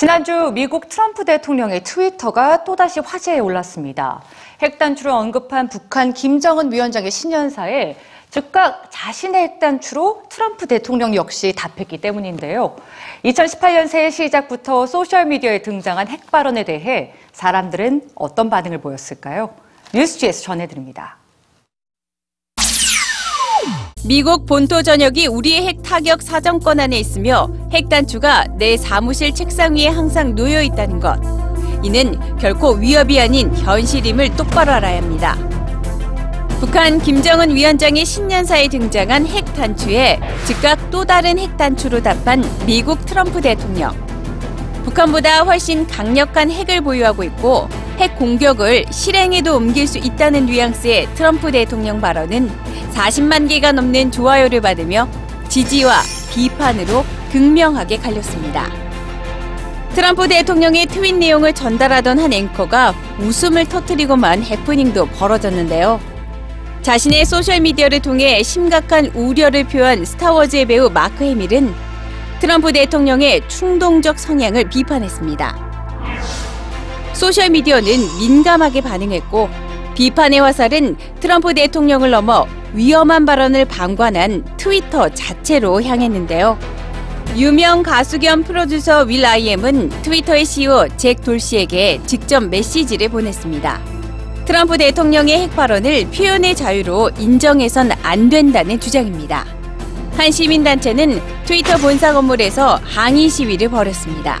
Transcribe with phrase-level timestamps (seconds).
[0.00, 4.22] 지난주 미국 트럼프 대통령의 트위터가 또다시 화제에 올랐습니다.
[4.62, 7.96] 핵단추를 언급한 북한 김정은 위원장의 신년사에
[8.30, 12.76] 즉각 자신의 핵단추로 트럼프 대통령 역시 답했기 때문인데요.
[13.26, 19.50] 2018년 새해 시작부터 소셜미디어에 등장한 핵 발언에 대해 사람들은 어떤 반응을 보였을까요?
[19.92, 21.19] 뉴스지에서 전해드립니다.
[24.02, 29.88] 미국 본토 전역이 우리의 핵 타격 사정권 안에 있으며 핵 단추가 내 사무실 책상 위에
[29.88, 31.20] 항상 놓여 있다는 것.
[31.82, 35.36] 이는 결코 위협이 아닌 현실임을 똑바로 알아야 합니다.
[36.60, 43.42] 북한 김정은 위원장의 신년사에 등장한 핵 단추에 즉각 또 다른 핵 단추로 답한 미국 트럼프
[43.42, 43.92] 대통령.
[44.84, 52.00] 북한보다 훨씬 강력한 핵을 보유하고 있고 핵 공격을 실행에도 옮길 수 있다는 뉘앙스의 트럼프 대통령
[52.00, 52.50] 발언은
[52.94, 55.08] 40만 개가 넘는 좋아요를 받으며
[55.48, 56.02] 지지와
[56.32, 58.70] 비판으로 극명하게 갈렸습니다.
[59.94, 66.00] 트럼프 대통령의 트윗 내용을 전달하던 한 앵커가 웃음을 터뜨리고만 해프닝도 벌어졌는데요.
[66.82, 71.74] 자신의 소셜미디어를 통해 심각한 우려를 표한 스타워즈의 배우 마크 해밀은
[72.40, 75.70] 트럼프 대통령의 충동적 성향을 비판했습니다.
[77.12, 79.50] 소셜미디어는 민감하게 반응했고
[79.94, 86.58] 비판의 화살은 트럼프 대통령을 넘어 위험한 발언을 방관한 트위터 자체로 향했는데요.
[87.36, 93.80] 유명 가수 겸 프로듀서 윌 아이엠은 트위터의 CEO 잭 돌시에게 직접 메시지를 보냈습니다.
[94.44, 99.46] 트럼프 대통령의 핵 발언을 표현의 자유로 인정해선 안 된다는 주장입니다.
[100.16, 104.40] 한 시민단체는 트위터 본사 건물에서 항의 시위를 벌였습니다.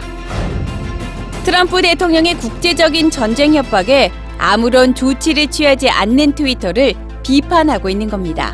[1.44, 6.94] 트럼프 대통령의 국제적인 전쟁 협박에 아무런 조치를 취하지 않는 트위터를
[7.30, 8.52] 비판하고 있는 겁니다.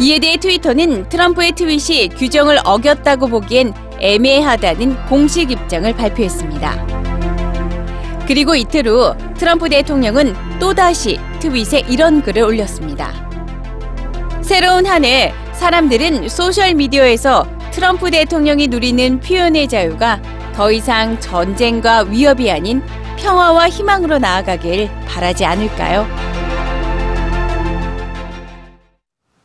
[0.00, 6.86] 이에 대해 트위터는 트럼프의 트윗이 규정을 어겼다고 보기엔 애매하다는 공식 입장을 발표했습니다.
[8.26, 13.12] 그리고 이틀 후 트럼프 대통령은 또다시 트윗에 이런 글을 올렸습니다.
[14.40, 20.22] 새로운 한 해 사람들은 소셜미디어에서 트럼프 대통령이 누리는 표현의 자유가
[20.54, 22.82] 더 이상 전쟁과 위협이 아닌
[23.18, 26.29] 평화와 희망으로 나아가길 바라지 않을까요?